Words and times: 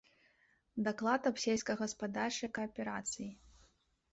Даклад 0.87 1.21
аб 1.31 1.35
сельскагаспадарчай 1.43 2.49
кааперацыі. 2.57 3.29